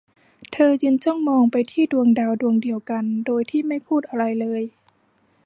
[0.53, 4.61] เธอยืนจ้องมองไปที่ดวงดาวดวงเดียวกันโดยที่ไม่พูดอะไรเลย